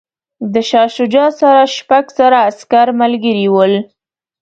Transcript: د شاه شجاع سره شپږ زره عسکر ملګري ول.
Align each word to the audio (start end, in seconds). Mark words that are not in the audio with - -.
د 0.53 0.55
شاه 0.69 0.89
شجاع 0.95 1.29
سره 1.39 1.61
شپږ 1.75 2.05
زره 2.17 2.39
عسکر 2.49 2.87
ملګري 3.01 3.47
ول. 3.53 3.73